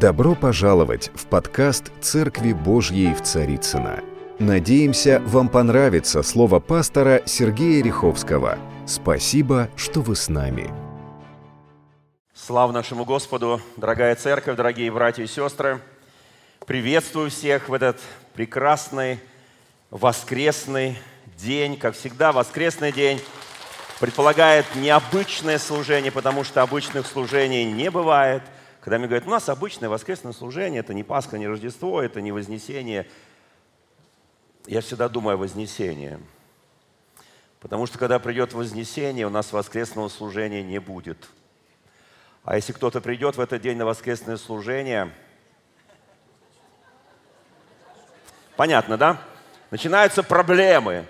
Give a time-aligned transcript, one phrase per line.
[0.00, 4.02] Добро пожаловать в подкаст «Церкви Божьей в Царицына.
[4.38, 8.58] Надеемся, вам понравится слово пастора Сергея Риховского.
[8.86, 10.72] Спасибо, что вы с нами.
[12.32, 15.82] Слава нашему Господу, дорогая церковь, дорогие братья и сестры.
[16.66, 18.00] Приветствую всех в этот
[18.32, 19.20] прекрасный
[19.90, 20.96] воскресный
[21.36, 21.76] день.
[21.76, 23.20] Как всегда, воскресный день
[24.00, 28.42] предполагает необычное служение, потому что обычных служений не бывает–
[28.80, 32.32] когда мне говорят, у нас обычное воскресное служение, это не Пасха, не Рождество, это не
[32.32, 33.06] Вознесение.
[34.66, 36.18] Я всегда думаю о Вознесении.
[37.60, 41.28] Потому что когда придет Вознесение, у нас воскресного служения не будет.
[42.42, 45.12] А если кто-то придет в этот день на воскресное служение,
[48.56, 49.20] понятно, да?
[49.70, 51.04] Начинаются проблемы.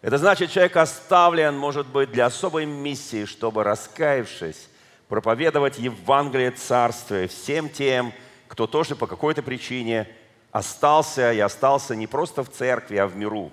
[0.00, 4.69] Это значит, человек оставлен, может быть, для особой миссии, чтобы, раскаявшись,
[5.10, 8.12] проповедовать Евангелие Царствия всем тем,
[8.46, 10.08] кто тоже по какой-то причине
[10.52, 13.50] остался и остался не просто в церкви, а в миру.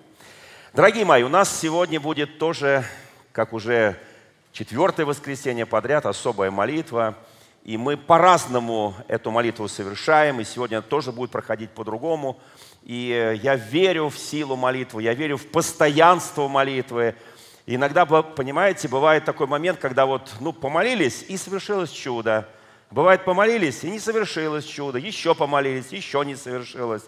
[0.74, 2.86] Дорогие мои, у нас сегодня будет тоже,
[3.32, 3.98] как уже
[4.52, 7.16] четвертое воскресенье подряд, особая молитва.
[7.64, 12.40] И мы по-разному эту молитву совершаем, и сегодня тоже будет проходить по-другому.
[12.84, 17.16] И я верю в силу молитвы, я верю в постоянство молитвы,
[17.76, 22.48] иногда, понимаете, бывает такой момент, когда вот, ну, помолились, и совершилось чудо.
[22.90, 24.98] Бывает, помолились, и не совершилось чудо.
[24.98, 27.04] Еще помолились, еще не совершилось.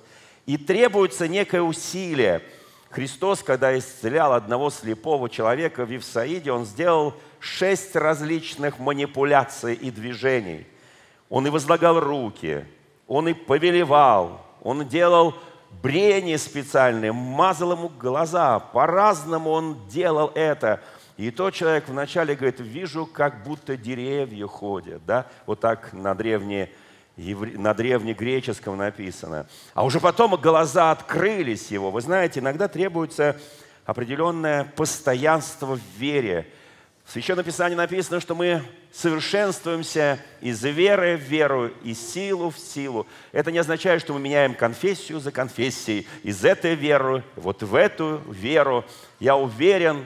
[0.46, 2.42] И требуется некое усилие.
[2.90, 10.66] Христос, когда исцелял одного слепого человека в Евсаиде, он сделал шесть различных манипуляций и движений.
[11.30, 12.66] Он и возлагал руки,
[13.08, 15.36] он и повелевал, он делал
[15.82, 20.82] брение специальное, мазал ему глаза, по-разному он делал это.
[21.18, 26.70] И тот человек вначале говорит, вижу, как будто деревья ходят, да, вот так на древнее
[27.18, 29.46] на древнегреческом написано.
[29.74, 31.92] А уже потом глаза открылись его.
[31.92, 33.38] Вы знаете, иногда требуется
[33.86, 36.48] определенное постоянство в вере.
[37.10, 38.62] В Священном Писании написано, что мы
[38.92, 43.08] совершенствуемся из веры в веру, из силу в силу.
[43.32, 46.06] Это не означает, что мы меняем конфессию за конфессией.
[46.22, 48.86] Из этой веры, вот в эту веру.
[49.20, 50.06] Я уверен,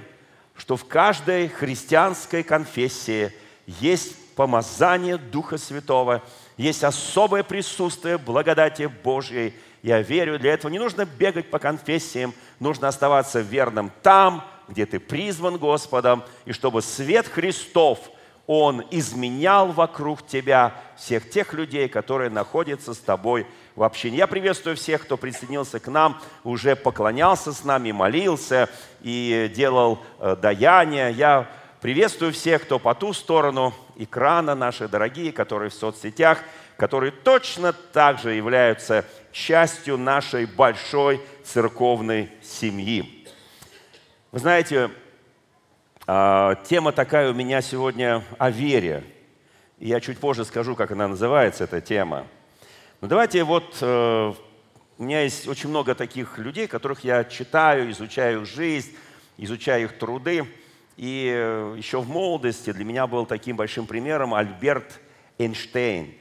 [0.56, 3.34] что в каждой христианской конфессии
[3.68, 6.24] есть помазание Духа Святого,
[6.56, 9.54] есть особое присутствие благодати Божьей.
[9.82, 15.00] Я верю, для этого не нужно бегать по конфессиям, нужно оставаться верным там, где ты
[15.00, 18.00] призван Господом, и чтобы свет Христов,
[18.48, 24.18] Он изменял вокруг тебя всех тех людей, которые находятся с тобой в общине.
[24.18, 28.70] Я приветствую всех, кто присоединился к нам, уже поклонялся с нами, молился
[29.02, 31.12] и делал э, даяние.
[31.12, 31.50] Я
[31.82, 36.40] приветствую всех, кто по ту сторону экрана, наши дорогие, которые в соцсетях,
[36.78, 43.23] которые точно так же являются частью нашей большой церковной семьи.
[44.34, 44.90] Вы знаете,
[46.08, 49.04] а, тема такая у меня сегодня о вере.
[49.78, 52.26] Я чуть позже скажу, как она называется, эта тема.
[53.00, 54.34] Но давайте вот, э,
[54.98, 58.96] у меня есть очень много таких людей, которых я читаю, изучаю жизнь,
[59.38, 60.48] изучаю их труды.
[60.98, 65.00] И э, еще в молодости для меня был таким большим примером Альберт
[65.38, 66.16] Эйнштейн.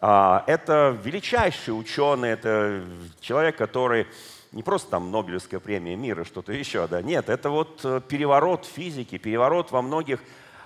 [0.00, 2.82] А, это величайший ученый, это
[3.20, 4.06] человек, который
[4.52, 9.18] не просто там Нобелевская премия мира, что-то еще, да, нет, это вот э, переворот физики,
[9.18, 10.20] переворот во многих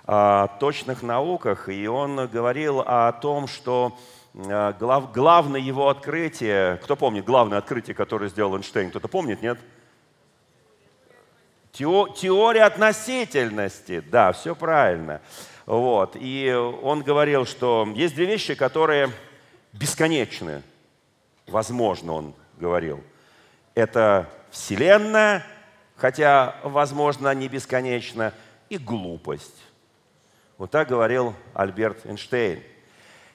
[0.04, 3.96] а, точных науках, и он говорил о том, что
[4.34, 9.58] а, глав, главное его открытие, кто помнит главное открытие, которое сделал Эйнштейн, кто-то помнит, нет?
[11.72, 15.20] Тео, теория относительности, да, все правильно.
[15.64, 16.16] Вот.
[16.16, 19.10] И он говорил, что есть две вещи, которые
[19.72, 20.62] бесконечны.
[21.46, 23.02] Возможно, он говорил–
[23.74, 25.44] это Вселенная,
[25.96, 28.32] хотя, возможно, не бесконечно,
[28.68, 29.62] и глупость.
[30.58, 32.62] Вот так говорил Альберт Эйнштейн.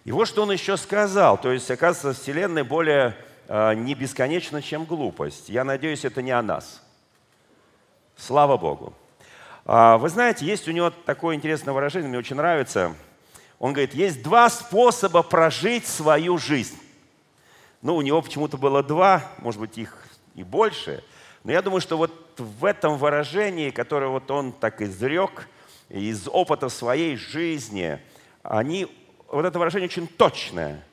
[0.05, 1.37] И вот что он еще сказал.
[1.37, 3.15] То есть, оказывается, Вселенная более
[3.47, 5.49] э, не бесконечна, чем глупость.
[5.49, 6.81] Я надеюсь, это не о нас.
[8.15, 8.93] Слава Богу.
[9.65, 12.95] А, вы знаете, есть у него такое интересное выражение, мне очень нравится.
[13.59, 16.77] Он говорит, есть два способа прожить свою жизнь.
[17.81, 20.06] Ну, у него почему-то было два, может быть, их
[20.37, 21.03] и больше.
[21.43, 25.49] Но я думаю, что вот в этом выражении, которое вот он так изрек
[25.89, 27.99] из опыта своей жизни,
[28.43, 28.87] они,
[29.27, 30.85] вот это выражение очень точное.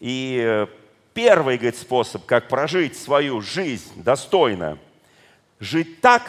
[0.00, 0.66] И
[1.14, 4.78] первый, говорит, способ, как прожить свою жизнь достойно,
[5.60, 6.22] жить так,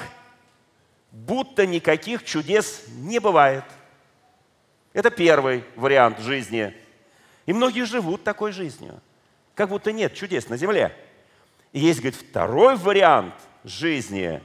[1.12, 3.64] будто никаких чудес не бывает.
[4.92, 6.74] Это первый вариант жизни.
[7.46, 9.00] И многие живут такой жизнью.
[9.56, 10.94] как будто нет чудес на земле.
[11.74, 13.34] И есть, говорит, второй вариант
[13.64, 14.42] жизни,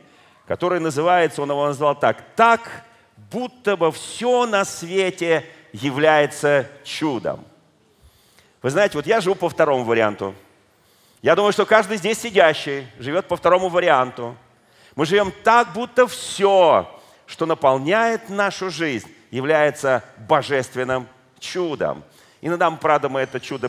[0.46, 2.84] который называется, он его назвал так, так,
[3.30, 7.44] будто бы все на свете является чудом.
[8.60, 10.34] Вы знаете, вот я живу по второму варианту.
[11.20, 14.36] Я думаю, что каждый здесь сидящий живет по второму варианту.
[14.94, 21.08] Мы живем так, будто все, что наполняет нашу жизнь, является божественным
[21.38, 22.04] чудом.
[22.40, 23.68] Иногда, правда, мы это чудо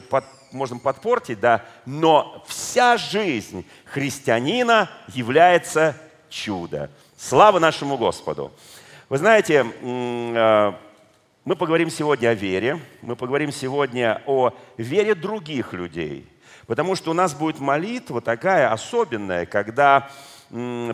[0.53, 5.95] можем подпортить, да, но вся жизнь христианина является
[6.29, 6.89] чудо.
[7.17, 8.51] Слава нашему Господу!
[9.09, 10.73] Вы знаете, э,
[11.45, 16.27] мы поговорим сегодня о вере, мы поговорим сегодня о вере других людей,
[16.67, 20.09] потому что у нас будет молитва такая особенная, когда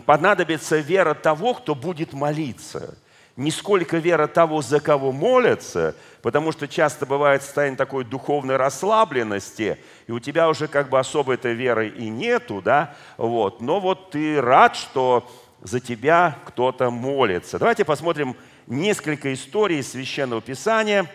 [0.06, 2.96] понадобится вера того, кто будет молиться.
[3.40, 9.78] Не сколько вера того, за кого молятся, потому что часто бывает состояние такой духовной расслабленности,
[10.06, 13.62] и у тебя уже как бы особой этой веры и нету, да, вот.
[13.62, 15.26] Но вот ты рад, что
[15.62, 17.58] за тебя кто-то молится.
[17.58, 21.06] Давайте посмотрим несколько историй из Священного Писания.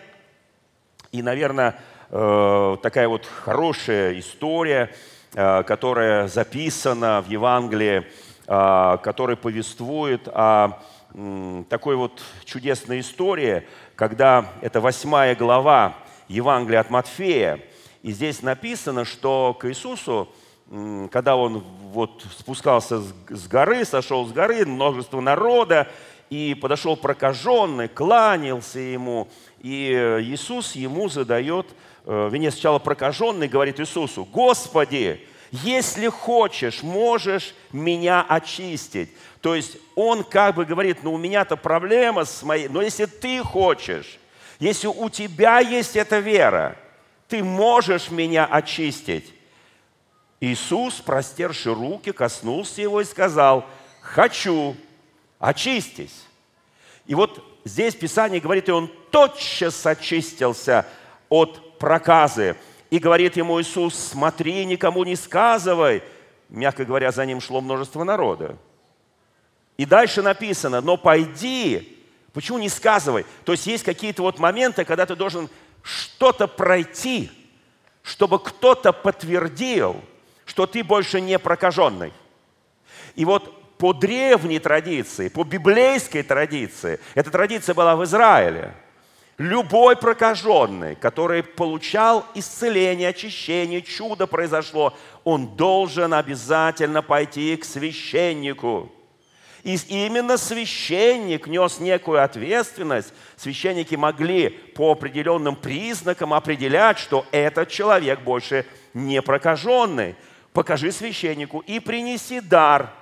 [1.12, 1.78] И, наверное,
[2.10, 4.92] э, такая вот хорошая история,
[5.32, 8.04] э, которая записана в Евангелии,
[8.48, 10.82] э, которая повествует о
[11.70, 15.96] такой вот чудесной истории, когда это восьмая глава
[16.28, 17.60] Евангелия от Матфея.
[18.02, 20.28] И здесь написано, что к Иисусу,
[21.10, 25.88] когда он вот спускался с горы, сошел с горы, множество народа,
[26.28, 29.28] и подошел прокаженный, кланялся ему,
[29.60, 29.92] и
[30.22, 31.66] Иисус ему задает,
[32.04, 35.20] э, вернее, сначала прокаженный говорит Иисусу, «Господи,
[35.50, 39.10] если хочешь, можешь меня очистить».
[39.46, 43.44] То есть он как бы говорит, ну у меня-то проблема с моей, но если ты
[43.44, 44.18] хочешь,
[44.58, 46.76] если у тебя есть эта вера,
[47.28, 49.32] ты можешь меня очистить.
[50.40, 53.64] Иисус, простерши руки, коснулся его и сказал,
[54.00, 54.76] хочу,
[55.38, 56.24] очистись.
[57.06, 60.86] И вот здесь Писание говорит, и он тотчас очистился
[61.28, 62.56] от проказы.
[62.90, 66.02] И говорит ему Иисус, смотри, никому не сказывай.
[66.48, 68.56] Мягко говоря, за ним шло множество народа.
[69.76, 72.04] И дальше написано, но пойди.
[72.32, 73.26] Почему не сказывай?
[73.44, 75.48] То есть есть какие-то вот моменты, когда ты должен
[75.82, 77.30] что-то пройти,
[78.02, 80.00] чтобы кто-то подтвердил,
[80.44, 82.12] что ты больше не прокаженный.
[83.16, 88.74] И вот по древней традиции, по библейской традиции, эта традиция была в Израиле.
[89.38, 98.90] Любой прокаженный, который получал исцеление, очищение, чудо произошло, он должен обязательно пойти к священнику.
[99.62, 103.12] И именно священник нес некую ответственность.
[103.36, 110.14] Священники могли по определенным признакам определять, что этот человек больше не прокаженный.
[110.52, 112.90] Покажи священнику и принеси дар–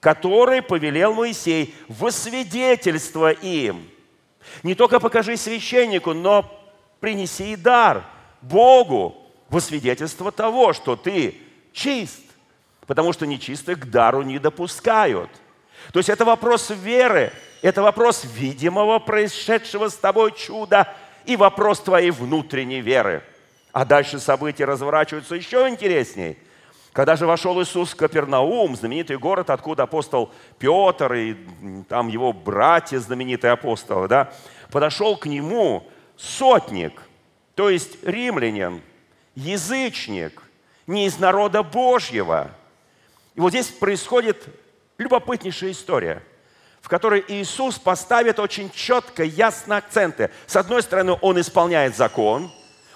[0.00, 3.88] который повелел Моисей во свидетельство им.
[4.62, 6.44] Не только покажи священнику, но
[7.00, 8.04] принеси и дар
[8.42, 9.16] Богу
[9.48, 11.36] во свидетельство того, что ты
[11.72, 12.22] чист,
[12.86, 15.30] потому что нечистых к дару не допускают.
[15.92, 22.10] То есть это вопрос веры, это вопрос видимого происшедшего с тобой чуда и вопрос твоей
[22.10, 23.22] внутренней веры.
[23.72, 26.36] А дальше события разворачиваются еще интереснее–
[26.98, 31.36] когда же вошел Иисус в Капернаум, знаменитый город, откуда апостол Петр и
[31.88, 34.32] там его братья, знаменитые апостолы, да,
[34.72, 35.86] подошел к нему
[36.16, 37.00] сотник,
[37.54, 38.82] то есть римлянин,
[39.36, 40.42] язычник,
[40.88, 42.50] не из народа Божьего.
[43.36, 44.48] И вот здесь происходит
[44.98, 46.20] любопытнейшая история,
[46.80, 50.32] в которой Иисус поставит очень четко, ясно акценты.
[50.48, 52.50] С одной стороны, Он исполняет закон,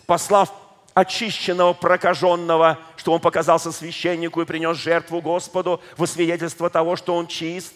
[0.07, 0.53] послав
[0.95, 7.27] очищенного, прокаженного, что он показался священнику и принес жертву Господу во свидетельство того, что он
[7.27, 7.75] чист.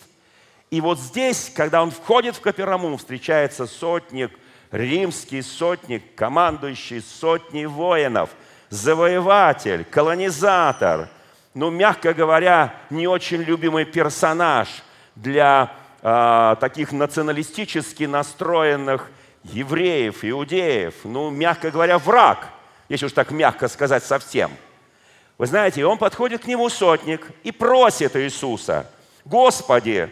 [0.70, 4.32] И вот здесь, когда он входит в Каперамум, встречается сотник,
[4.70, 8.30] римский сотник, командующий сотней воинов,
[8.68, 11.08] завоеватель, колонизатор,
[11.54, 14.68] ну, мягко говоря, не очень любимый персонаж
[15.14, 19.11] для э, таких националистически настроенных
[19.44, 22.49] евреев, иудеев, ну, мягко говоря, враг–
[22.88, 24.50] если уж так мягко сказать совсем.
[25.38, 28.90] Вы знаете, он подходит к нему сотник и просит Иисуса,
[29.25, 30.09] «Господи,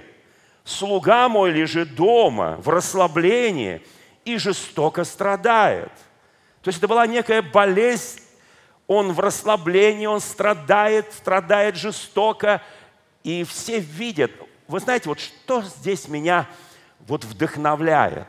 [0.64, 3.80] слуга мой лежит дома в расслаблении
[4.24, 5.92] и жестоко страдает».
[6.62, 8.20] То есть это была некая болезнь,
[8.86, 12.62] он в расслаблении, он страдает, страдает жестоко,
[13.22, 14.30] и все видят.
[14.68, 16.46] Вы знаете, вот что здесь меня
[17.00, 18.26] вот вдохновляет?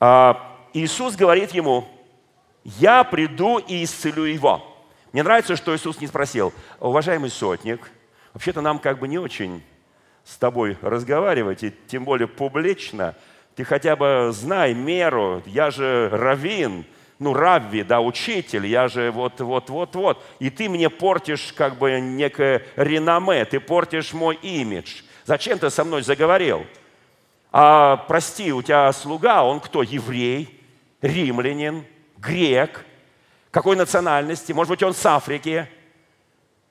[0.00, 1.86] А, Иисус говорит ему,
[2.64, 4.62] я приду и исцелю его.
[5.12, 7.90] Мне нравится, что Иисус не спросил, уважаемый сотник,
[8.32, 9.62] вообще-то нам как бы не очень
[10.24, 13.14] с тобой разговаривать, и тем более публично.
[13.54, 16.86] Ты хотя бы знай меру, я же раввин,
[17.18, 20.24] ну, равви, да, учитель, я же вот, вот, вот, вот.
[20.38, 25.02] И ты мне портишь как бы некое реноме, ты портишь мой имидж.
[25.24, 26.66] Зачем ты со мной заговорил?
[27.52, 29.82] А прости, у тебя слуга, он кто?
[29.82, 30.58] Еврей,
[31.02, 31.84] римлянин,
[32.22, 32.84] грек.
[33.50, 34.52] Какой национальности?
[34.52, 35.68] Может быть, он с Африки?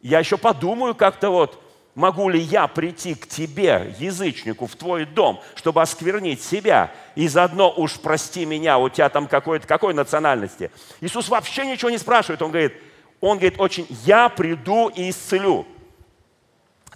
[0.01, 1.61] Я еще подумаю как-то вот,
[1.93, 7.71] могу ли я прийти к тебе, язычнику, в твой дом, чтобы осквернить себя, и заодно
[7.75, 10.71] уж прости меня, у тебя там какой-то, какой национальности?
[11.01, 12.73] Иисус вообще ничего не спрашивает, он говорит,
[13.19, 15.67] он говорит очень, я приду и исцелю.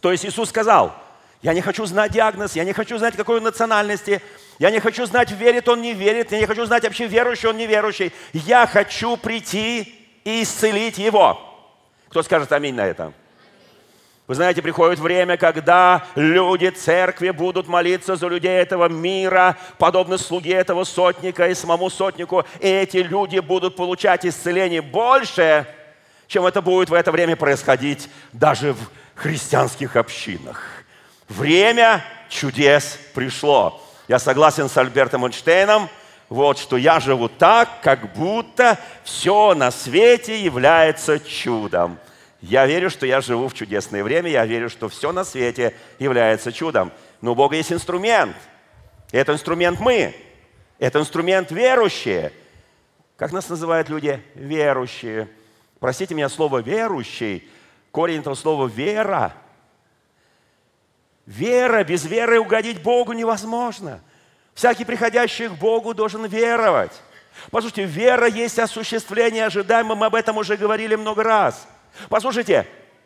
[0.01, 0.95] То есть Иисус сказал,
[1.43, 4.21] я не хочу знать диагноз, я не хочу знать, какой он национальности,
[4.59, 7.57] я не хочу знать, верит он, не верит, я не хочу знать, вообще верующий он,
[7.57, 8.13] неверующий.
[8.33, 11.39] Я хочу прийти и исцелить его.
[12.09, 13.11] Кто скажет аминь на это?
[14.27, 20.53] Вы знаете, приходит время, когда люди церкви будут молиться за людей этого мира, подобно слуге
[20.53, 22.43] этого сотника и самому сотнику.
[22.59, 25.67] И эти люди будут получать исцеление больше,
[26.27, 30.63] чем это будет в это время происходить даже в христианских общинах.
[31.29, 33.84] Время чудес пришло.
[34.07, 35.89] Я согласен с Альбертом Эйнштейном,
[36.29, 41.97] вот что я живу так, как будто все на свете является чудом.
[42.41, 46.51] Я верю, что я живу в чудесное время, я верю, что все на свете является
[46.51, 46.91] чудом.
[47.21, 48.35] Но у Бога есть инструмент.
[49.11, 50.15] Это инструмент мы.
[50.77, 52.31] Это инструмент верующие.
[53.17, 54.21] Как нас называют люди?
[54.35, 55.27] Верующие.
[55.79, 57.47] Простите меня, слово «верующий»,
[57.91, 59.33] корень этого слова «вера»,
[61.25, 63.99] Вера, без веры угодить Богу невозможно.
[64.53, 66.91] Всякий приходящий к Богу должен веровать.
[67.51, 71.67] Послушайте, вера есть осуществление ожидаемого, мы об этом уже говорили много раз.
[72.09, 72.65] Послушайте,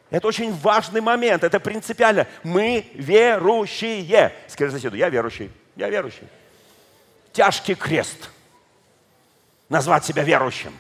[0.10, 2.28] это очень важный момент, это принципиально.
[2.44, 4.34] Мы верующие.
[4.48, 6.28] Скажи соседу, я верующий, я верующий.
[7.34, 8.30] Тяжкий крест.
[9.70, 10.78] Назвать себя верующим.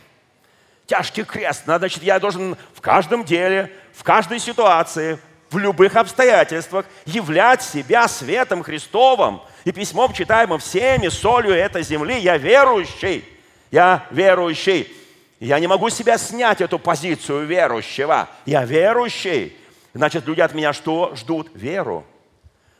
[0.87, 1.63] Тяжкий крест.
[1.65, 5.19] Значит, я должен в каждом деле, в каждой ситуации,
[5.49, 12.19] в любых обстоятельствах являть себя светом Христовым и письмом, читаемым всеми, солью этой земли.
[12.19, 13.25] Я верующий,
[13.71, 14.91] я верующий.
[15.39, 18.27] Я не могу себя снять, эту позицию верующего.
[18.45, 19.55] Я верующий.
[19.93, 21.49] Значит, люди от меня что ждут?
[21.53, 22.05] Веру.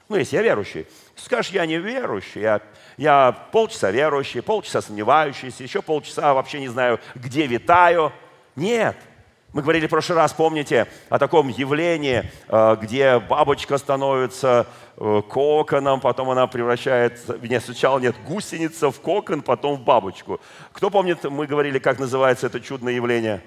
[0.10, 0.86] Ну, если я верующий.
[1.16, 2.62] Скажешь, я не верующий, я,
[2.98, 8.12] я полчаса верующий, полчаса сомневающийся, еще полчаса вообще не знаю, где витаю.
[8.56, 8.98] Нет,
[9.52, 16.02] мы говорили в прошлый раз, помните, о таком явлении, э, где бабочка становится э, коконом,
[16.02, 20.40] потом она превращается, нет, сначала нет, гусеница в кокон, потом в бабочку.
[20.72, 23.42] Кто помнит, мы говорили, как называется это чудное явление?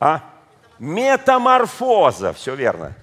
[0.00, 0.22] А?
[0.80, 2.96] Метаморфоза, все верно.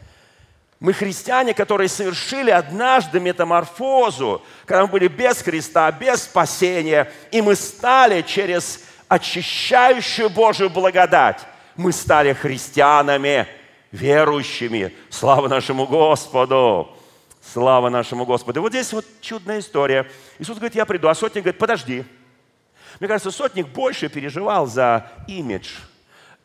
[0.81, 7.55] Мы христиане, которые совершили однажды метаморфозу, когда мы были без Христа, без спасения, и мы
[7.55, 13.45] стали через очищающую Божию благодать, мы стали христианами,
[13.91, 14.95] верующими.
[15.09, 16.95] Слава нашему Господу!
[17.41, 18.61] Слава нашему Господу!
[18.61, 20.09] вот здесь вот чудная история.
[20.39, 22.05] Иисус говорит, я приду, а сотник говорит, подожди.
[23.01, 25.79] Мне кажется, сотник больше переживал за имидж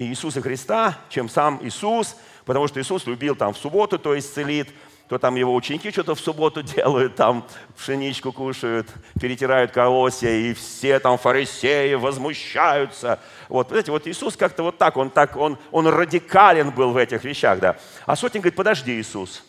[0.00, 4.70] Иисуса Христа, чем сам Иисус, потому что Иисус любил там в субботу, то исцелит,
[5.08, 7.46] то там его ученики что-то в субботу делают, там
[7.76, 8.88] пшеничку кушают,
[9.20, 13.20] перетирают колосья, и все там фарисеи возмущаются.
[13.48, 17.24] Вот, знаете, вот Иисус как-то вот так, он так, он, он радикален был в этих
[17.24, 17.76] вещах, да.
[18.04, 19.44] А сотник говорит, подожди, Иисус.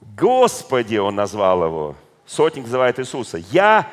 [0.00, 1.96] Господи, он назвал его.
[2.26, 3.38] Сотник называет Иисуса.
[3.50, 3.88] Я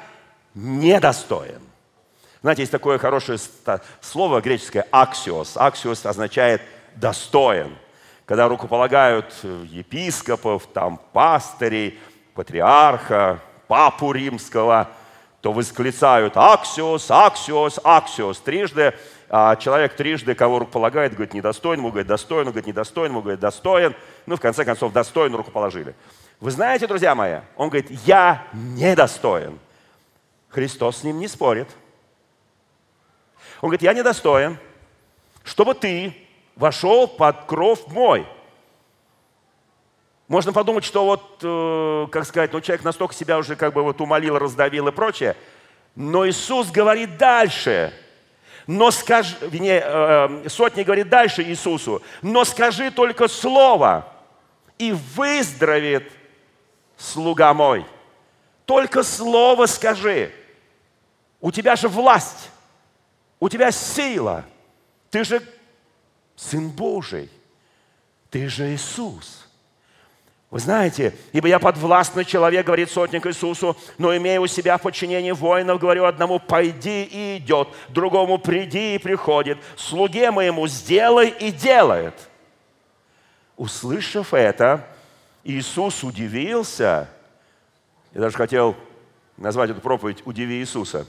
[0.54, 1.62] недостоин.
[2.42, 3.38] Знаете, есть такое хорошее
[4.02, 5.58] слово греческое «аксиос».
[5.58, 6.62] «Аксиос» означает
[6.96, 7.76] «достоин»
[8.30, 11.98] когда рукополагают э, епископов, там, пастырей,
[12.36, 14.88] патриарха, папу римского,
[15.42, 18.94] то восклицают «Аксиос, Аксиос, Аксиос» трижды,
[19.30, 23.40] а человек трижды, кого рукополагает, говорит, недостоин, ему говорит, достоин, ему говорит, недостоин, ему говорит,
[23.40, 23.96] достоин.
[24.28, 25.96] Ну, в конце концов, достоин рукоположили.
[26.40, 29.58] Вы знаете, друзья мои, он говорит, я недостоин.
[30.50, 31.70] Христос с ним не спорит.
[33.62, 34.60] Он говорит, я недостоин,
[35.44, 36.29] чтобы ты
[36.60, 38.28] вошел под кров мой.
[40.28, 44.00] Можно подумать, что вот, э, как сказать, ну человек настолько себя уже как бы вот
[44.02, 45.36] умолил, раздавил и прочее.
[45.96, 47.94] Но Иисус говорит дальше.
[48.68, 54.08] Но скажи, не, э, сотни говорит дальше Иисусу, но скажи только слово,
[54.78, 56.12] и выздоровеет
[56.98, 57.86] слуга мой.
[58.66, 60.32] Только слово скажи.
[61.42, 62.52] У тебя же власть,
[63.40, 64.44] у тебя сила.
[65.10, 65.42] Ты же
[66.40, 67.30] Сын Божий,
[68.30, 69.46] ты же Иисус.
[70.50, 75.32] Вы знаете, ибо я подвластный человек, говорит сотник Иисусу, но имея у себя в подчинении
[75.32, 82.16] воинов, говорю одному, пойди и идет, другому приди и приходит, слуге моему сделай и делает.
[83.58, 84.88] Услышав это,
[85.44, 87.10] Иисус удивился.
[88.14, 88.78] Я даже хотел
[89.36, 91.06] назвать эту проповедь «Удиви Иисуса».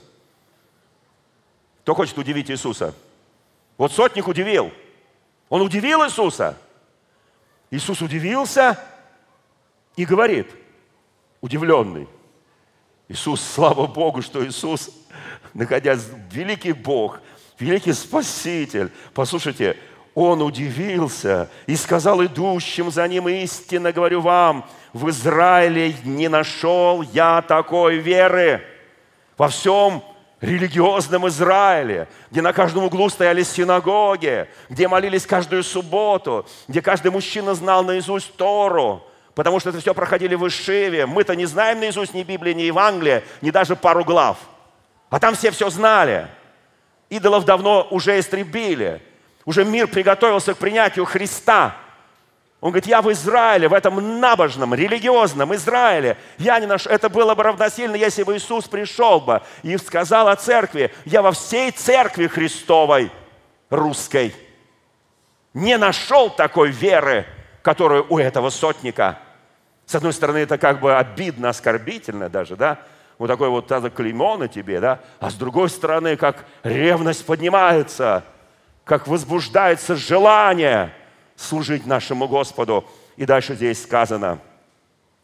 [1.82, 2.94] Кто хочет удивить Иисуса?
[3.78, 4.72] Вот сотник удивил.
[5.50, 6.56] Он удивил Иисуса.
[7.70, 8.78] Иисус удивился–
[10.00, 10.46] и говорит,
[11.42, 12.08] удивленный,
[13.08, 14.90] Иисус, слава Богу, что Иисус,
[15.52, 17.20] находясь, великий Бог,
[17.58, 19.76] великий Спаситель, послушайте,
[20.14, 27.42] он удивился и сказал идущим за ним истинно, говорю вам, в Израиле не нашел я
[27.42, 28.64] такой веры.
[29.36, 30.02] Во всем
[30.40, 37.54] религиозном Израиле, где на каждом углу стояли синагоги, где молились каждую субботу, где каждый мужчина
[37.54, 39.04] знал наизусть Тору,
[39.34, 41.06] Потому что это все проходили в Ишиве.
[41.06, 44.36] Мы-то не знаем наизусть ни Библии, ни Евангелия, ни даже пару глав.
[45.08, 46.28] А там все все знали.
[47.08, 49.00] Идолов давно уже истребили.
[49.44, 51.76] Уже мир приготовился к принятию Христа.
[52.60, 56.18] Он говорит, я в Израиле, в этом набожном, религиозном Израиле.
[56.36, 56.86] Я не наш...
[56.86, 61.32] Это было бы равносильно, если бы Иисус пришел бы и сказал о церкви, я во
[61.32, 63.10] всей церкви Христовой,
[63.70, 64.34] русской,
[65.54, 67.24] не нашел такой веры,
[67.62, 69.18] которую у этого сотника.
[69.86, 72.78] С одной стороны, это как бы обидно, оскорбительно даже, да?
[73.16, 75.00] Вот такой вот это клеймо на тебе, да?
[75.18, 78.22] А с другой стороны, как ревность поднимается,
[78.84, 80.92] как возбуждается желание
[81.40, 82.84] служить нашему Господу.
[83.16, 84.38] И дальше здесь сказано,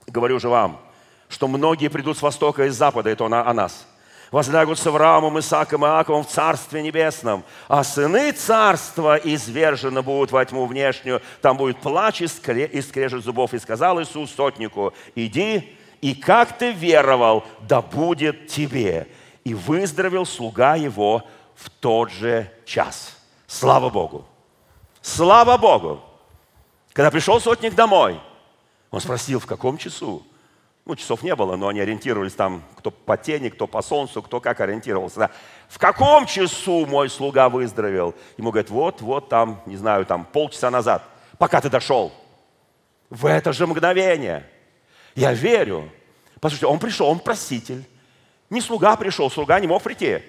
[0.06, 0.80] говорю же вам,
[1.28, 3.87] что многие придут с востока и с запада, это о нас–
[4.30, 10.44] возлягут с Авраамом, Исааком и Иаковом в Царстве Небесном, а сыны Царства извержены будут во
[10.44, 13.54] тьму внешнюю, там будет плач и скрежет зубов.
[13.54, 19.08] И сказал Иисус сотнику, иди, и как ты веровал, да будет тебе.
[19.45, 21.23] И выздоровел слуга его
[21.54, 23.17] в тот же час.
[23.47, 24.26] Слава Богу!
[25.00, 26.02] Слава Богу!
[26.97, 28.19] Когда пришел сотник домой,
[28.91, 30.26] он спросил, в каком часу?
[30.87, 34.41] Ну, часов не было, но они ориентировались там, кто по тени, кто по солнцу, кто
[34.41, 35.19] как ориентировался.
[35.19, 35.30] Да.
[35.69, 38.15] В каком часу мой слуга выздоровел?
[38.39, 41.02] Ему говорят, вот, вот там, не знаю, там полчаса назад,
[41.37, 42.15] пока ты дошел.
[43.11, 44.49] В это же мгновение.
[45.15, 45.93] Я верю.
[46.41, 47.85] Послушайте, он пришел, он проситель.
[48.49, 50.23] Не слуга пришел, слуга не мог прийти.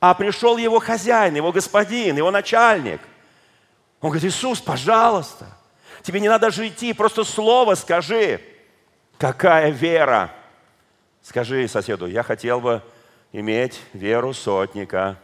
[0.00, 3.00] А пришел его хозяин, его господин, его начальник.
[4.00, 5.46] Он говорит, Иисус, пожалуйста,
[6.06, 8.40] тебе не надо же идти, просто слово скажи.
[9.18, 10.30] Какая вера?
[11.20, 12.80] Скажи соседу, я хотел бы
[13.32, 15.16] иметь веру сотника.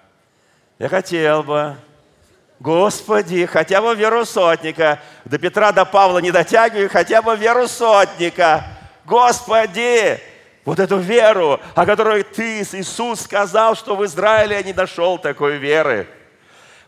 [0.81, 1.77] Я хотел бы.
[2.59, 5.01] Господи, хотя бы веру сотника.
[5.25, 8.65] До Петра, до Павла не дотягиваю, хотя бы веру сотника.
[9.05, 10.21] Господи,
[10.65, 16.09] вот эту веру, о которой Ты, Иисус, сказал, что в Израиле не нашел такой веры.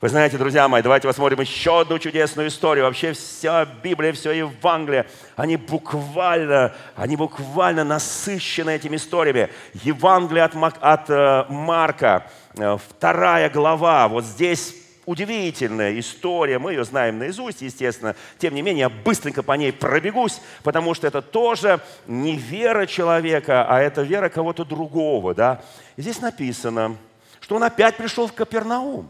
[0.05, 2.85] Вы знаете, друзья мои, давайте посмотрим еще одну чудесную историю.
[2.85, 9.49] Вообще вся Библия, все Евангелие, они буквально, они буквально насыщены этими историями.
[9.73, 17.19] Евангелие от, от э, Марка, э, вторая глава, вот здесь удивительная история, мы ее знаем
[17.19, 18.15] наизусть, естественно.
[18.37, 23.65] Тем не менее, я быстренько по ней пробегусь, потому что это тоже не вера человека,
[23.67, 25.35] а это вера кого-то другого.
[25.35, 25.63] Да?
[25.97, 26.99] И здесь написано,
[27.41, 29.09] что он опять пришел в Капернаум.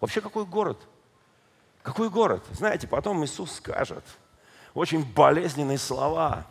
[0.00, 0.78] Вообще какой город?
[1.82, 2.44] Какой город?
[2.52, 4.04] Знаете, потом Иисус скажет
[4.74, 6.46] очень болезненные слова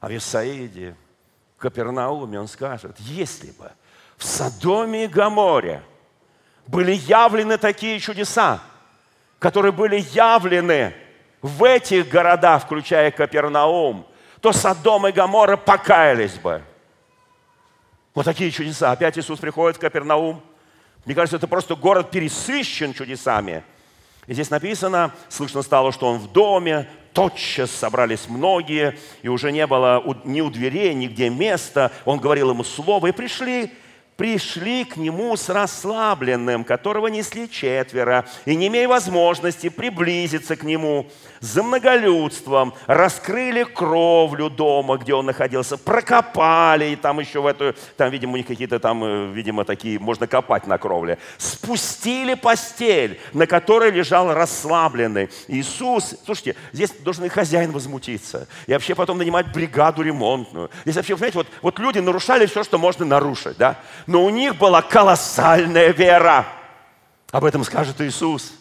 [0.00, 0.94] о Висаиде,
[1.58, 2.38] Капернауме.
[2.38, 3.72] Он скажет, если бы
[4.16, 5.82] в Содоме и Гаморе
[6.66, 8.60] были явлены такие чудеса,
[9.38, 10.94] которые были явлены
[11.42, 14.06] в этих городах, включая Капернаум,
[14.40, 16.62] то Содом и Гамора покаялись бы.
[18.14, 18.92] Вот такие чудеса.
[18.92, 20.42] Опять Иисус приходит в Капернаум–
[21.06, 23.62] мне кажется, это просто город пересыщен чудесами.
[24.26, 29.66] И здесь написано, слышно стало, что он в доме, тотчас собрались многие, и уже не
[29.68, 31.92] было ни у дверей, нигде места.
[32.04, 33.72] Он говорил ему слово, и пришли
[34.16, 41.06] пришли к нему с расслабленным, которого несли четверо, и не имея возможности приблизиться к нему,
[41.40, 48.10] за многолюдством раскрыли кровлю дома, где он находился, прокопали, и там еще в эту, там,
[48.10, 53.46] видимо, у них какие-то там, э, видимо, такие, можно копать на кровле, спустили постель, на
[53.46, 55.28] которой лежал расслабленный.
[55.48, 60.70] Иисус, слушайте, здесь должен и хозяин возмутиться, и вообще потом нанимать бригаду ремонтную.
[60.84, 64.56] Здесь вообще, понимаете, вот, вот люди нарушали все, что можно нарушить, да, но у них
[64.56, 66.46] была колоссальная вера.
[67.30, 68.52] Об этом скажет Иисус.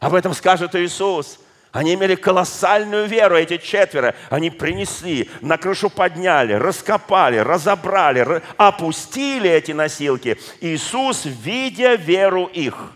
[0.00, 1.38] Об этом скажет Иисус.
[1.72, 4.14] Они имели колоссальную веру, эти четверо.
[4.28, 10.38] Они принесли, на крышу подняли, раскопали, разобрали, опустили эти носилки.
[10.60, 12.92] Иисус, видя веру их.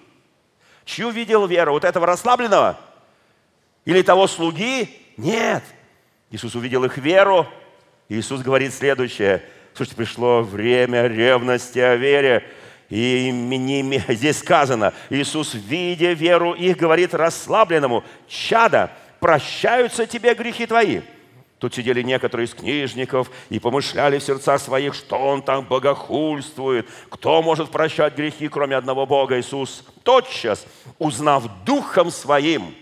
[0.85, 1.73] Чью видел веру?
[1.73, 2.79] Вот этого расслабленного?
[3.87, 5.01] Или того слуги?
[5.17, 5.65] Нет.
[6.31, 7.47] Иисус увидел их веру.
[8.11, 9.43] Иисус говорит следующее.
[9.77, 12.49] Слушайте, пришло время ревности о вере.
[12.89, 21.03] И не, здесь сказано, Иисус, видя веру их, говорит расслабленному, «Чада, прощаются тебе грехи твои».
[21.59, 26.89] Тут сидели некоторые из книжников и помышляли в сердцах своих, что он там богохульствует.
[27.11, 29.85] Кто может прощать грехи, кроме одного Бога, Иисус?
[30.05, 30.67] Тотчас,
[30.99, 32.75] узнав Духом Своим,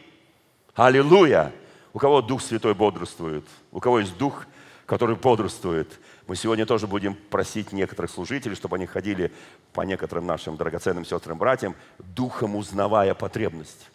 [0.76, 1.52] Аллилуйя!
[1.92, 3.44] У кого Дух Святой бодрствует?
[3.72, 4.46] У кого есть Дух,
[4.86, 5.88] который бодрствует?
[6.26, 9.32] Мы сегодня тоже будем просить некоторых служителей, чтобы они ходили
[9.72, 13.90] по некоторым нашим драгоценным сестрам, братьям, духом узнавая потребность.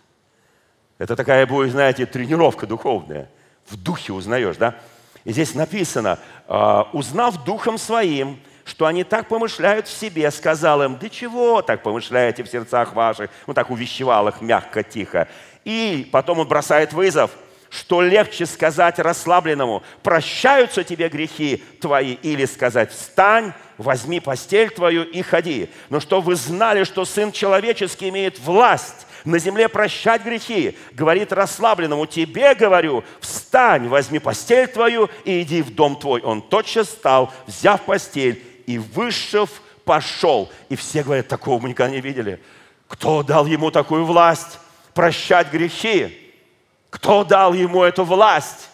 [0.98, 3.30] Это такая будет, знаете, тренировка духовная.
[3.68, 4.76] В духе узнаешь, да?
[5.24, 10.98] И здесь написано, «А, узнав духом своим, что они так помышляют в себе, сказал им,
[10.98, 13.30] да чего так помышляете в сердцах ваших?
[13.48, 15.28] Он так увещевал их мягко, тихо.
[15.66, 17.32] И потом он бросает вызов–
[17.70, 25.22] что легче сказать расслабленному, прощаются тебе грехи твои, или сказать, встань, возьми постель твою и
[25.22, 25.70] ходи.
[25.90, 32.06] Но что вы знали, что Сын Человеческий имеет власть на земле прощать грехи, говорит расслабленному,
[32.06, 36.22] тебе говорю, встань, возьми постель твою и иди в дом твой.
[36.22, 39.50] Он тотчас встал, взяв постель и вышев,
[39.86, 40.52] пошел.
[40.70, 42.42] И все говорят, такого мы никогда не видели.
[42.88, 44.60] Кто дал ему такую власть
[44.94, 46.29] прощать грехи?
[46.90, 48.70] Кто дал ему эту власть?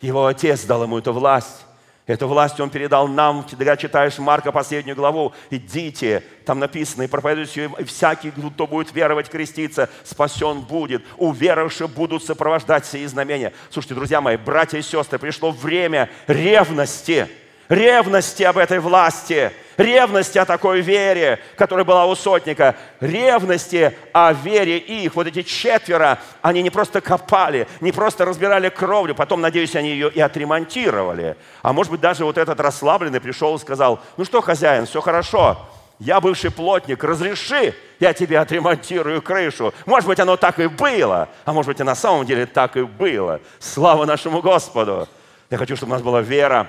[0.00, 1.66] Его отец дал ему эту власть.
[2.06, 7.70] Эту власть он передал нам, когда читаешь Марка последнюю главу, идите, там написано, и проповедуйте,
[7.78, 11.04] и всякий, кто будет веровать, креститься, спасен будет.
[11.18, 13.52] У верующих будут сопровождать сии знамения.
[13.70, 17.28] Слушайте, друзья мои, братья и сестры, пришло время ревности–
[17.70, 24.78] ревности об этой власти, ревности о такой вере, которая была у сотника, ревности о вере
[24.78, 25.14] их.
[25.14, 30.10] Вот эти четверо, они не просто копали, не просто разбирали кровлю, потом, надеюсь, они ее
[30.10, 31.36] и отремонтировали.
[31.62, 35.58] А может быть, даже вот этот расслабленный пришел и сказал, ну что, хозяин, все хорошо,
[36.00, 39.74] я бывший плотник, разреши, я тебе отремонтирую крышу.
[39.84, 42.82] Может быть, оно так и было, а может быть, и на самом деле так и
[42.82, 43.40] было.
[43.58, 45.06] Слава нашему Господу!
[45.50, 46.68] Я хочу, чтобы у нас была вера,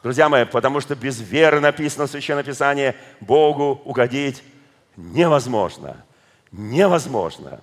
[0.00, 4.44] Друзья мои, потому что без веры написано в Священном Писании, Богу угодить
[4.96, 6.04] невозможно.
[6.52, 7.60] Невозможно.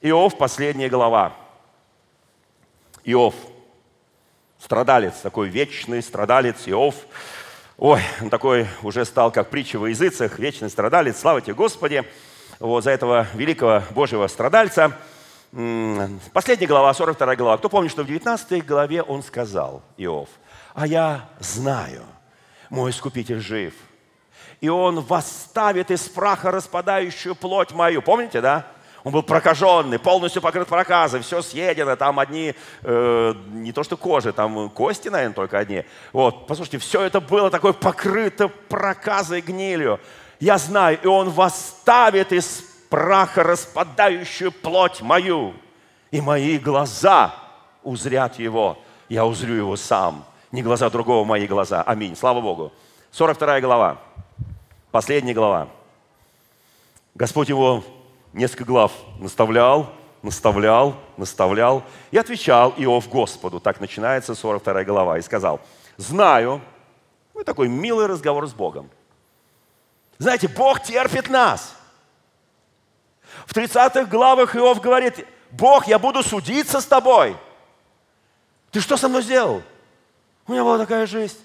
[0.00, 1.34] Иов, последняя глава.
[3.04, 3.36] Иов,
[4.58, 6.96] страдалец, такой вечный страдалец Иов.
[7.78, 11.20] Ой, он такой уже стал как притча во языцах, вечный страдалец.
[11.20, 12.02] Слава тебе, Господи,
[12.58, 14.98] вот за этого великого Божьего страдальца.
[16.32, 17.58] Последняя глава, 42 глава.
[17.58, 20.28] Кто помнит, что в 19 главе он сказал, Иов–
[20.74, 22.04] а я знаю,
[22.70, 23.74] мой Искупитель жив.
[24.60, 28.00] И Он восставит из праха распадающую плоть мою.
[28.00, 28.66] Помните, да?
[29.04, 34.32] Он был прокаженный, полностью покрыт проказом, все съедено, там одни, э, не то что кожи,
[34.32, 35.84] там кости, наверное, только одни.
[36.12, 39.98] Вот, послушайте, все это было такое покрыто проказой гнилью.
[40.38, 45.54] Я знаю, и Он восставит из праха распадающую плоть мою,
[46.12, 47.34] и мои глаза
[47.82, 51.82] узрят Его, я узрю Его сам не глаза другого, мои глаза.
[51.82, 52.14] Аминь.
[52.14, 52.72] Слава Богу.
[53.10, 53.98] 42 глава.
[54.90, 55.68] Последняя глава.
[57.14, 57.82] Господь его
[58.34, 59.90] несколько глав наставлял,
[60.22, 63.60] наставлял, наставлял и отвечал Иов Господу.
[63.60, 65.18] Так начинается 42 глава.
[65.18, 65.60] И сказал,
[65.96, 66.60] знаю,
[67.34, 68.90] ну такой милый разговор с Богом.
[70.18, 71.74] Знаете, Бог терпит нас.
[73.46, 77.36] В 30-х главах Иов говорит, Бог, я буду судиться с тобой.
[78.70, 79.62] Ты что со мной сделал?
[80.46, 81.38] У меня была такая жизнь.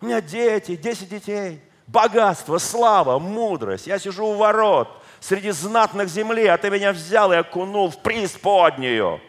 [0.00, 3.86] У меня дети, 10 детей, богатство, слава, мудрость.
[3.86, 4.88] Я сижу у ворот
[5.20, 9.20] среди знатных земли, а ты меня взял и окунул в преисподнюю.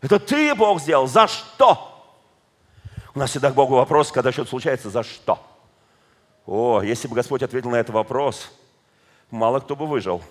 [0.00, 1.06] Это ты, Бог, сделал.
[1.06, 1.94] За что?
[3.14, 5.38] У нас всегда к Богу вопрос, когда что-то случается, за что?
[6.46, 8.50] О, если бы Господь ответил на этот вопрос,
[9.30, 10.22] мало кто бы выжил.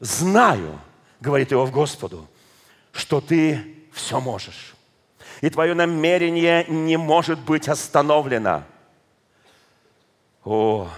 [0.00, 0.80] Знаю,
[1.20, 2.26] говорит его в Господу,
[2.92, 4.74] что ты все можешь
[5.40, 8.64] и твое намерение не может быть остановлено.
[10.44, 10.88] О,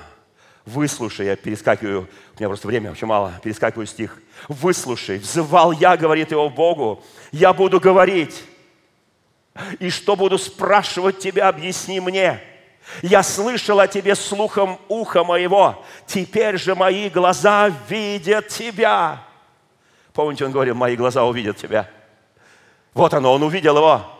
[0.65, 4.21] выслушай, я перескакиваю, у меня просто время очень мало, перескакиваю стих.
[4.49, 8.45] Выслушай, взывал я, говорит его Богу, я буду говорить.
[9.79, 12.41] И что буду спрашивать тебя, объясни мне.
[13.03, 19.23] Я слышал о тебе слухом уха моего, теперь же мои глаза видят тебя.
[20.13, 21.89] Помните, он говорил, мои глаза увидят тебя.
[22.93, 24.12] Вот оно, он увидел его.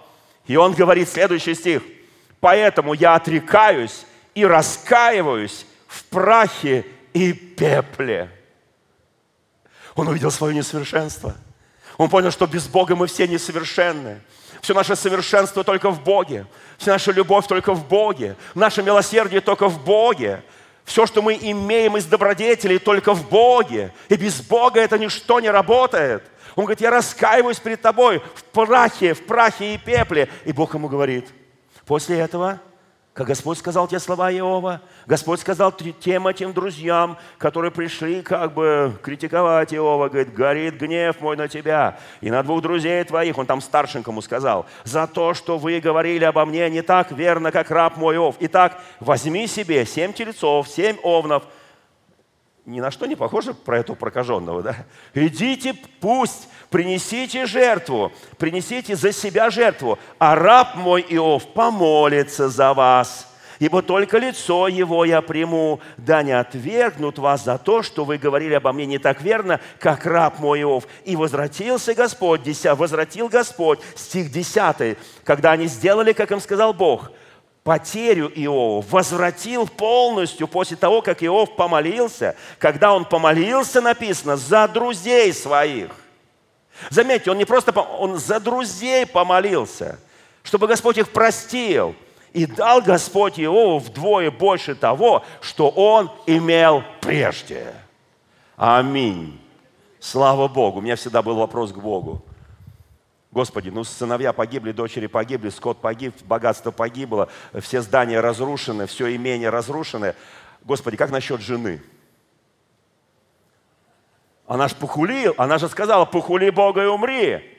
[0.47, 1.83] И он говорит следующий стих.
[2.41, 8.31] Поэтому я отрекаюсь и раскаиваюсь в прахе и пепле.
[9.95, 11.37] Он увидел свое несовершенство.
[11.99, 14.21] Он понял, что без Бога мы все несовершенны.
[14.61, 16.47] Все наше совершенство только в Боге.
[16.79, 18.37] Вся наша любовь только в Боге.
[18.55, 20.43] Наше милосердие только в Боге.
[20.85, 23.93] Все, что мы имеем из добродетелей, только в Боге.
[24.09, 26.25] И без Бога это ничто не работает.
[26.57, 30.29] Он говорит, я раскаиваюсь перед тобой в прахе, в прахе и пепле.
[30.45, 31.29] И Бог ему говорит,
[31.85, 32.61] после этого
[33.15, 38.99] как Господь сказал те слова Иова, Господь сказал тем этим друзьям, которые пришли как бы
[39.03, 43.61] критиковать Иова, говорит, горит гнев мой на тебя и на двух друзей твоих, он там
[43.61, 48.17] старшенькому сказал, за то, что вы говорили обо мне не так верно, как раб мой
[48.17, 48.37] Ов.
[48.41, 51.43] Итак, возьми себе семь тельцов, семь овнов,
[52.65, 54.77] ни на что не похоже про этого прокаженного, да?
[55.15, 63.29] Идите, пусть, принесите жертву, принесите за себя жертву, а раб мой Иов помолится за вас.
[63.59, 68.55] Ибо только лицо его я приму, да не отвергнут вас за то, что вы говорили
[68.55, 70.85] обо мне не так верно, как раб мой Иов.
[71.05, 77.11] И возвратился Господь, возвратил Господь, стих 10, когда они сделали, как им сказал Бог–
[77.65, 82.37] потерю Иова, возвратил полностью после того, как Иов помолился.
[82.59, 85.91] Когда он помолился, написано, за друзей своих.
[86.91, 89.99] Заметьте, он не просто, он за друзей помолился,
[90.43, 91.95] чтобы Господь их простил.
[92.33, 97.75] И дал Господь Иову вдвое больше того, что он имел прежде.
[98.57, 99.39] Аминь.
[100.01, 100.79] Слава Богу.
[100.79, 102.25] У меня всегда был вопрос к Богу.
[103.33, 109.49] Господи, ну сыновья погибли, дочери погибли, скот погиб, богатство погибло, все здания разрушены, все имение
[109.49, 110.15] разрушены.
[110.61, 111.83] Господи, как насчет жены?
[114.47, 117.59] Она же похулил, она же сказала, похули Бога и умри.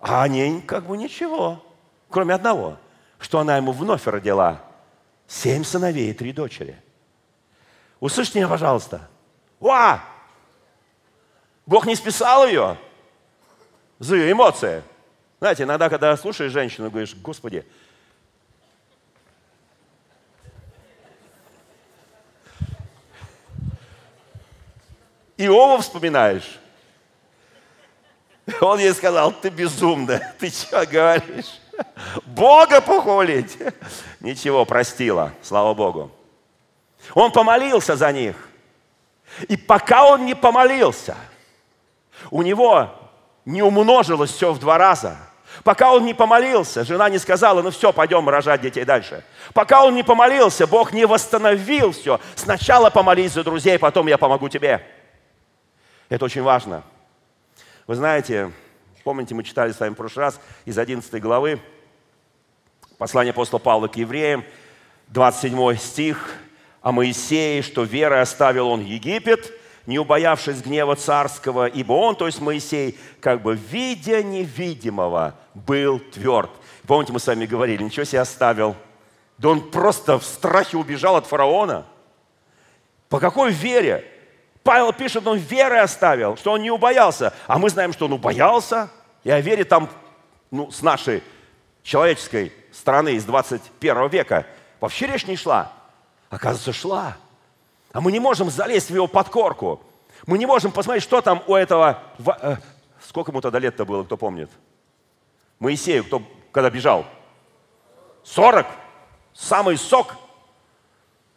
[0.00, 1.64] А они как бы ничего,
[2.10, 2.78] кроме одного,
[3.20, 4.60] что она ему вновь родила
[5.28, 6.82] семь сыновей и три дочери.
[8.00, 9.08] Услышьте меня, пожалуйста.
[9.60, 10.00] Уа!
[11.64, 12.76] Бог не списал ее,
[13.98, 14.82] за ее эмоции.
[15.38, 17.64] Знаете, иногда, когда слушаешь женщину, говоришь, Господи,
[25.36, 26.58] Иова вспоминаешь.
[28.60, 31.60] Он ей сказал, ты безумная, ты что говоришь?
[32.24, 33.58] Бога похулить?
[34.20, 36.10] Ничего, простила, слава Богу.
[37.12, 38.36] Он помолился за них.
[39.48, 41.16] И пока он не помолился,
[42.30, 43.05] у него
[43.46, 45.16] не умножилось все в два раза.
[45.64, 49.24] Пока он не помолился, жена не сказала, ну все, пойдем рожать детей дальше.
[49.54, 52.20] Пока он не помолился, Бог не восстановил все.
[52.34, 54.84] Сначала помолись за друзей, потом я помогу тебе.
[56.10, 56.82] Это очень важно.
[57.86, 58.50] Вы знаете,
[59.02, 61.60] помните, мы читали с вами в прошлый раз из 11 главы
[62.98, 64.44] послание апостола Павла к евреям,
[65.08, 66.34] 27 стих
[66.82, 69.52] о Моисее, что верой оставил он Египет–
[69.86, 76.50] не убоявшись гнева царского, ибо он, то есть Моисей, как бы видя невидимого, был тверд.
[76.86, 78.76] Помните, мы с вами говорили, ничего себе оставил.
[79.38, 81.86] Да он просто в страхе убежал от фараона.
[83.08, 84.04] По какой вере?
[84.62, 87.32] Павел пишет, он верой оставил, что он не убоялся.
[87.46, 88.90] А мы знаем, что он убоялся.
[89.22, 89.88] И о вере там,
[90.50, 91.22] ну, с нашей
[91.82, 94.46] человеческой стороны, из 21 века,
[94.80, 95.72] вообще речь не шла.
[96.30, 97.16] Оказывается, шла.
[97.96, 99.80] А мы не можем залезть в его подкорку.
[100.26, 102.02] Мы не можем посмотреть, что там у этого...
[102.42, 102.56] Э,
[103.00, 104.50] сколько ему тогда лет-то было, кто помнит?
[105.60, 107.06] Моисею, кто, когда бежал?
[108.22, 108.66] 40.
[109.32, 110.14] Самый сок.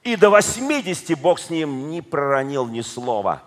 [0.04, 3.41] И до 80 Бог с ним не проронил ни слова.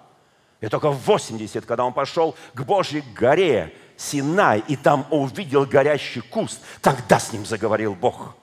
[0.62, 6.22] И только в 80, когда он пошел к Божьей горе Синай, и там увидел горящий
[6.22, 8.35] куст, тогда с ним заговорил Бог.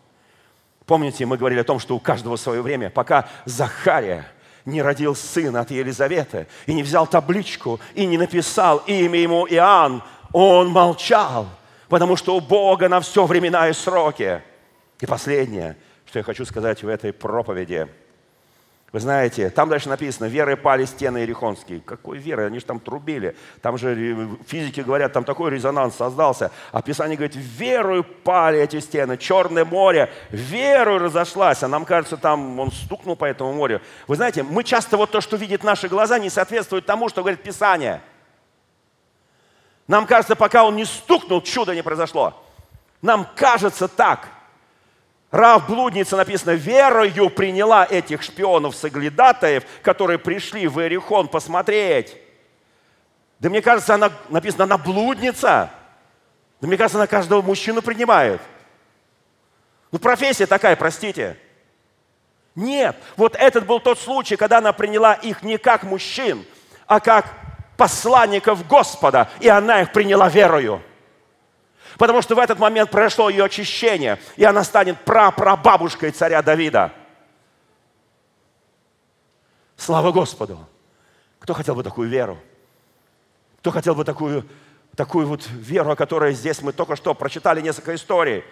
[0.86, 4.32] Помните, мы говорили о том, что у каждого свое время, пока Захария–
[4.70, 10.04] не родил сына от Елизаветы, и не взял табличку, и не написал имя ему Иоанн,
[10.32, 11.48] он молчал,
[11.88, 14.42] потому что у Бога на все времена и сроки.
[15.00, 17.88] И последнее, что я хочу сказать в этой проповеди–
[18.92, 21.80] вы знаете, там дальше написано, верой пали стены Иерихонские.
[21.82, 22.48] Какой верой?
[22.48, 23.36] Они же там трубили.
[23.62, 26.52] Там же физики говорят, там такой резонанс создался.
[26.72, 29.18] А Писание говорит, верою пали эти стены.
[29.18, 31.62] Черное море верою разошлась.
[31.62, 33.80] А нам кажется, там он стукнул по этому морю.
[34.08, 37.44] Вы знаете, мы часто вот то, что видят наши глаза, не соответствует тому, что говорит
[37.44, 38.02] Писание.
[39.88, 42.44] Нам кажется, пока он не стукнул, чудо не произошло.
[43.04, 44.30] Нам кажется так–
[45.32, 52.18] Рав блудница, написано, верою приняла этих шпионов-соглядатаев, которые пришли в Иерихон посмотреть.
[53.40, 55.70] Да мне кажется, она, написано, она блудница.
[56.60, 58.42] Да мне кажется, она каждого мужчину принимает.
[59.92, 61.38] Ну, профессия такая, простите.
[62.56, 66.44] Нет, вот этот был тот случай, когда она приняла их не как мужчин,
[66.88, 67.28] а как
[67.78, 70.82] посланников Господа, и она их приняла верою.
[72.00, 76.94] Потому что в этот момент произошло ее очищение, и она станет прапрабабушкой царя Давида.
[79.76, 80.66] Слава Господу!
[81.40, 82.40] Кто хотел бы такую веру?
[83.60, 84.48] Кто хотел бы такую,
[84.96, 88.46] такую вот веру, о которой здесь мы только что прочитали несколько историй?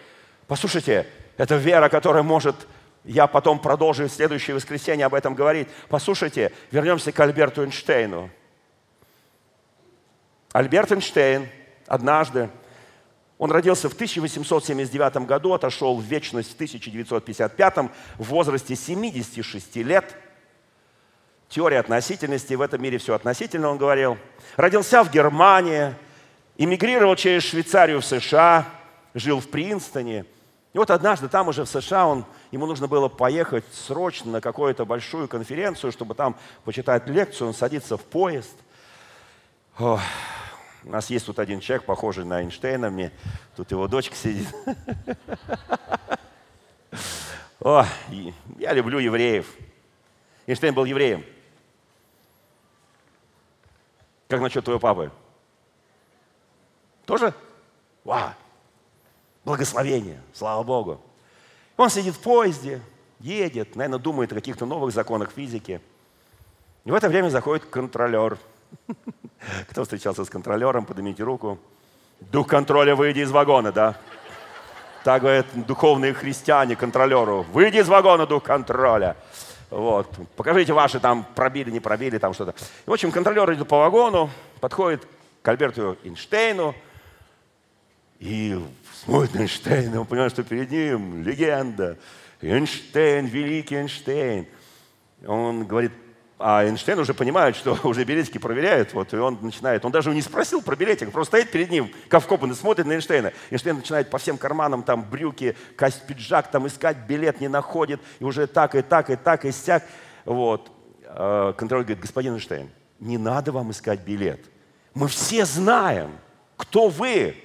[0.47, 1.07] Послушайте,
[1.37, 2.67] это вера, которая может
[3.05, 5.69] я потом продолжу в следующее воскресенье об этом говорить.
[5.87, 8.29] Послушайте, вернемся к Альберту Эйнштейну.
[10.51, 11.47] Альберт Эйнштейн
[11.87, 12.49] однажды,
[13.37, 17.75] он родился в 1879 году, отошел в вечность в 1955
[18.17, 20.15] в возрасте 76 лет.
[21.49, 24.17] Теория относительности, в этом мире все относительно, он говорил.
[24.55, 25.93] Родился в Германии,
[26.57, 28.65] эмигрировал через Швейцарию в США,
[29.13, 30.25] жил в Принстоне–
[30.77, 34.85] и вот однажды там уже в США он, ему нужно было поехать срочно на какую-то
[34.85, 37.47] большую конференцию, чтобы там почитать лекцию.
[37.47, 38.53] Он садится в поезд.
[39.79, 39.99] О,
[40.87, 42.89] у нас есть тут один человек, похожий на Эйнштейна.
[42.89, 43.11] Мне
[43.57, 44.47] тут его дочка сидит.
[47.59, 47.85] О,
[48.57, 49.53] я люблю евреев.
[50.45, 51.25] Эйнштейн был евреем.
[54.29, 55.11] Как насчет твоего папы?
[57.05, 57.33] Тоже?
[58.05, 58.31] Вау!
[59.43, 61.01] Благословение, слава Богу.
[61.75, 62.81] Он сидит в поезде,
[63.19, 65.81] едет, наверное, думает о каких-то новых законах физики.
[66.85, 68.37] И в это время заходит контролер.
[69.69, 71.59] Кто встречался с контролером, поднимите руку.
[72.19, 73.95] Дух контроля, выйди из вагона, да?
[75.03, 77.43] Так говорят духовные христиане контролеру.
[77.53, 79.15] Выйди из вагона, дух контроля.
[79.69, 80.09] Вот.
[80.35, 82.55] Покажите ваши там пробили, не пробили, там что-то.
[82.85, 85.07] В общем, контролер идет по вагону, подходит
[85.41, 86.73] к Альберту Эйнштейну
[88.19, 88.59] и
[89.03, 91.97] смотрит на Эйнштейна, он понимает, что перед ним легенда.
[92.41, 94.47] Эйнштейн, великий Эйнштейн.
[95.25, 95.91] Он говорит,
[96.39, 100.21] а Эйнштейн уже понимает, что уже билетики проверяют, вот, и он начинает, он даже не
[100.21, 103.33] спросил про билетик, просто стоит перед ним, как вкопанный, смотрит на Эйнштейна.
[103.49, 108.23] Эйнштейн начинает по всем карманам, там, брюки, кость, пиджак, там, искать билет, не находит, и
[108.23, 109.83] уже так, и так, и так, и сяк.
[110.25, 110.71] Вот.
[111.05, 112.69] А контролер говорит, господин Эйнштейн,
[112.99, 114.41] не надо вам искать билет.
[114.93, 116.17] Мы все знаем,
[116.55, 117.35] кто вы.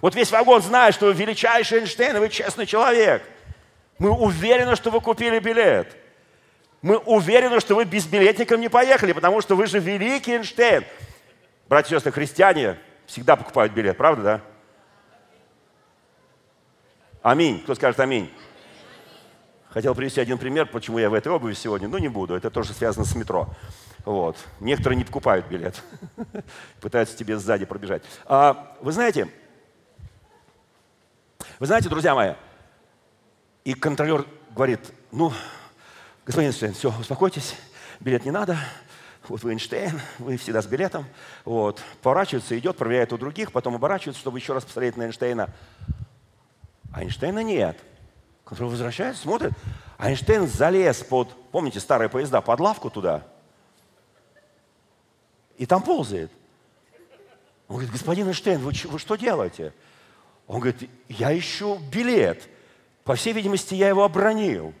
[0.00, 3.22] Вот весь вагон знает, что вы величайший Эйнштейн, и вы честный человек.
[3.98, 5.94] Мы уверены, что вы купили билет.
[6.82, 10.84] Мы уверены, что вы безбилетником не поехали, потому что вы же великий Эйнштейн.
[11.68, 14.40] Братья и сестры, христиане всегда покупают билет, правда, да?
[17.22, 17.60] Аминь.
[17.62, 18.32] Кто скажет аминь?
[19.68, 22.34] Хотел привести один пример, почему я в этой обуви сегодня, но не буду.
[22.34, 23.48] Это тоже связано с метро.
[24.04, 24.36] Вот.
[24.58, 25.80] Некоторые не покупают билет,
[26.80, 28.02] пытаются тебе сзади пробежать.
[28.24, 29.28] А, вы знаете,
[31.58, 32.32] вы знаете, друзья мои,
[33.64, 34.80] и контролер говорит,
[35.12, 35.32] ну,
[36.30, 37.56] господин Эйнштейн, все, успокойтесь,
[37.98, 38.56] билет не надо,
[39.26, 41.04] вот вы Эйнштейн, вы всегда с билетом,
[41.44, 45.50] вот, поворачивается, идет, проверяет у других, потом оборачивается, чтобы еще раз посмотреть на Эйнштейна.
[46.92, 47.76] А Эйнштейна нет.
[48.44, 49.50] Контролер возвращается, смотрит,
[49.98, 53.26] а Эйнштейн залез под, помните, старые поезда, под лавку туда,
[55.58, 56.30] и там ползает.
[57.66, 59.72] Он говорит, господин Эйнштейн, вы, вы что делаете?
[60.46, 62.48] Он говорит, я ищу билет.
[63.02, 64.72] По всей видимости, я его обронил.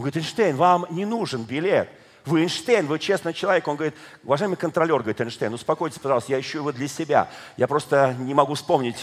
[0.00, 1.90] Он говорит, Эйнштейн, вам не нужен билет.
[2.24, 3.68] Вы Эйнштейн, вы честный человек.
[3.68, 7.28] Он говорит, уважаемый контролер, говорит Эйнштейн, успокойтесь, пожалуйста, я ищу его для себя.
[7.58, 8.96] Я просто не могу вспомнить,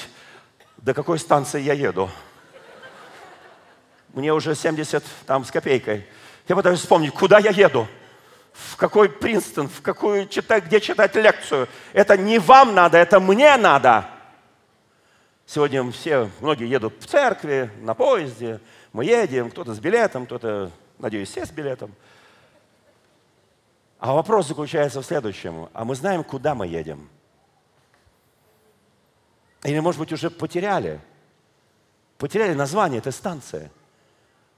[0.78, 2.10] до какой станции я еду.
[4.14, 6.04] Мне уже 70 там с копейкой.
[6.48, 7.88] Я пытаюсь вспомнить, куда я еду.
[8.54, 11.68] В какой Принстон, в какую читать, где читать лекцию.
[11.94, 14.10] Это не вам надо, это мне надо.
[15.46, 18.60] Сегодня все, многие едут в церкви, на поезде,
[18.98, 21.94] мы едем, кто-то с билетом, кто-то, надеюсь, все с билетом.
[24.00, 25.70] А вопрос заключается в следующем.
[25.74, 27.10] А мы знаем, куда мы едем?
[29.64, 31.02] Или, может быть, уже потеряли?
[32.18, 33.72] Потеряли название этой станции.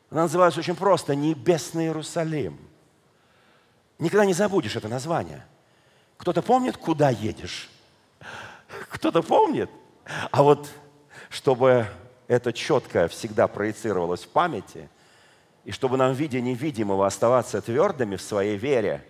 [0.09, 2.59] Она называется очень просто «Небесный Иерусалим».
[3.97, 5.45] Никогда не забудешь это название.
[6.17, 7.69] Кто-то помнит, куда едешь?
[8.89, 9.69] Кто-то помнит?
[10.31, 10.69] А вот
[11.29, 11.87] чтобы
[12.27, 14.89] это четко всегда проецировалось в памяти,
[15.69, 19.05] и чтобы нам в виде невидимого оставаться твердыми в своей вере,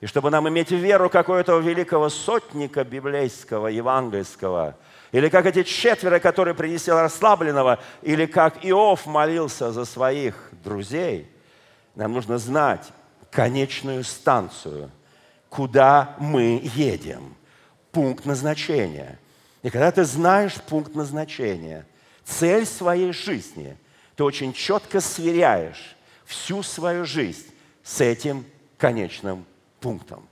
[0.00, 4.74] и чтобы нам иметь веру какого-то великого сотника библейского, евангельского,
[5.12, 10.34] или как эти четверо, которые принесли расслабленного, или как Иов молился за своих
[10.64, 11.30] друзей,
[11.94, 12.88] нам нужно знать
[13.30, 14.90] конечную станцию,
[15.48, 17.36] куда мы едем–
[17.92, 19.20] пункт назначения.
[19.62, 21.86] И когда ты знаешь пункт назначения,
[22.24, 23.76] цель своей жизни,
[24.16, 25.94] ты очень четко сверяешь
[26.24, 27.52] всю свою жизнь
[27.82, 28.44] с этим
[28.78, 29.44] конечным
[29.78, 30.26] пунктом.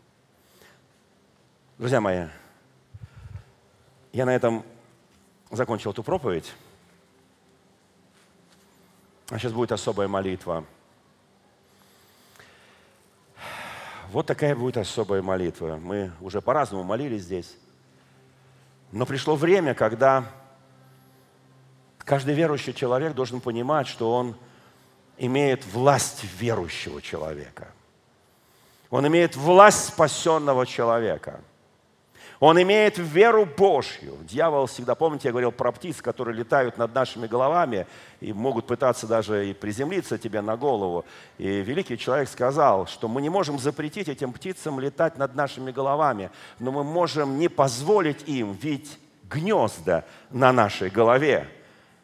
[1.79, 2.27] Друзья мои,
[4.13, 4.65] я на этом
[5.51, 6.53] закончил эту проповедь.
[9.29, 10.65] А сейчас будет особая молитва.
[14.11, 15.77] Вот такая будет особая молитва.
[15.83, 17.57] Мы уже по-разному молились здесь.
[18.93, 20.25] Но пришло время, когда
[22.05, 24.35] каждый верующий человек должен понимать, что он
[25.19, 27.69] имеет власть верующего человека.
[28.91, 31.41] Он имеет власть спасенного человека–
[32.41, 34.19] он имеет веру Божью.
[34.23, 37.87] Дьявол всегда, помните, я говорил про птиц, которые летают над нашими головами
[38.21, 41.07] и могут пытаться даже и приземлиться тебе на голову.
[41.39, 46.31] И великий человек сказал, что мы не можем запретить этим птицам летать над нашими головами,
[46.59, 48.99] но мы можем не позволить им видеть
[49.31, 51.49] гнезда на нашей голове.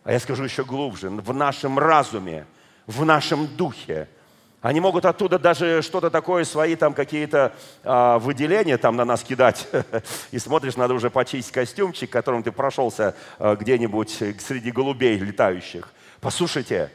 [0.05, 2.47] А я скажу еще глубже, в нашем разуме,
[2.87, 4.09] в нашем духе–
[4.63, 9.67] они могут оттуда даже что-то такое, свои там какие-то а, выделения там на нас кидать.
[10.33, 15.91] И смотришь, надо уже почистить костюмчик, которым ты прошелся а, где-нибудь среди голубей летающих.
[16.21, 16.93] Послушайте,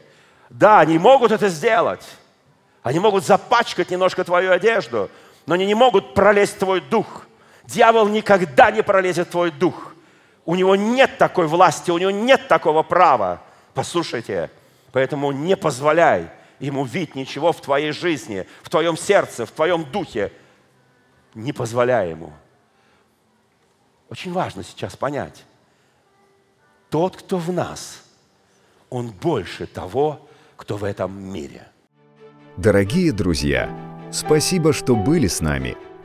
[0.48, 2.06] да, они могут это сделать.
[2.84, 5.10] Они могут запачкать немножко твою одежду,
[5.46, 7.26] но они не могут пролезть в твой дух.
[7.64, 9.95] Дьявол никогда не пролезет в твой дух.
[10.46, 13.42] У него нет такой власти, у него нет такого права.
[13.74, 14.50] Послушайте,
[14.92, 16.30] поэтому не позволяй
[16.60, 20.32] ему видеть ничего в твоей жизни, в твоем сердце, в твоем духе.
[21.34, 22.32] Не позволяй ему.
[24.08, 25.44] Очень важно сейчас понять.
[26.90, 28.04] Тот, кто в нас,
[28.88, 31.66] он больше того, кто в этом мире.
[32.56, 33.68] Дорогие друзья,
[34.12, 35.76] спасибо, что были с нами.